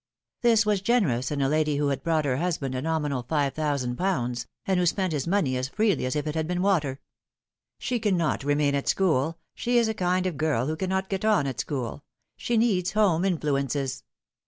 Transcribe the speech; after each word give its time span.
This 0.41 0.65
was 0.65 0.81
generous 0.81 1.29
in 1.29 1.43
a 1.43 1.47
lady 1.47 1.77
who 1.77 1.89
had 1.89 2.01
brought 2.01 2.25
her 2.25 2.37
husband 2.37 2.73
a 2.73 2.81
nominal 2.81 3.21
five 3.21 3.53
thousand 3.53 3.97
pounds, 3.97 4.47
and 4.65 4.79
who 4.79 4.87
spent 4.87 5.11
bis 5.13 5.27
money 5.27 5.55
as 5.55 5.67
freely 5.67 6.07
as 6.07 6.15
if 6.15 6.25
it 6.25 6.33
had 6.33 6.47
been 6.47 6.63
water. 6.63 6.95
10 6.97 6.97
The 6.97 6.97
Fatal 6.97 7.09
Thru." 7.11 7.77
She 7.85 7.99
cannot 7.99 8.43
remain 8.43 8.73
at 8.73 8.87
school. 8.89 9.37
She 9.53 9.77
is 9.77 9.87
a 9.87 9.93
kind 9.93 10.25
of 10.25 10.37
girl 10.37 10.65
who 10.65 10.75
cannot 10.75 11.07
get 11.07 11.23
on 11.23 11.45
at 11.45 11.59
school. 11.59 12.03
She 12.35 12.57
needs 12.57 12.93
home 12.93 13.23
influences." 13.23 14.03